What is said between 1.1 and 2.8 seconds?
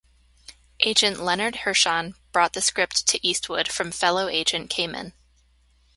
Leonard Hirshan brought the